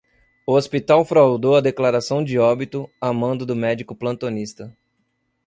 [0.47, 4.75] O hospital fraudou a declaração de óbito a mando do médico plantonista